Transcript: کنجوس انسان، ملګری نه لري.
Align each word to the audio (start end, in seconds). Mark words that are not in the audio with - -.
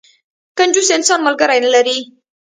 کنجوس 0.57 0.89
انسان، 0.97 1.19
ملګری 1.27 1.59
نه 1.65 1.69
لري. 1.75 1.97